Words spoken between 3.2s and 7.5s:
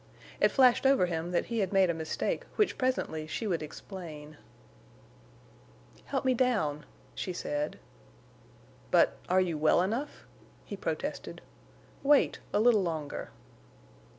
she would explain. "Help me down," she